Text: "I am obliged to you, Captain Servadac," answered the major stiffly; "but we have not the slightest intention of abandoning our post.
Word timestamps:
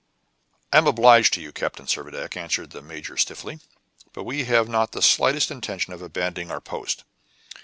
"I 0.73 0.79
am 0.79 0.87
obliged 0.87 1.31
to 1.35 1.41
you, 1.41 1.51
Captain 1.51 1.85
Servadac," 1.85 2.35
answered 2.35 2.71
the 2.71 2.81
major 2.81 3.17
stiffly; 3.17 3.59
"but 4.13 4.23
we 4.23 4.45
have 4.45 4.67
not 4.67 4.93
the 4.93 5.01
slightest 5.03 5.51
intention 5.51 5.93
of 5.93 6.01
abandoning 6.01 6.49
our 6.49 6.59
post. 6.59 7.03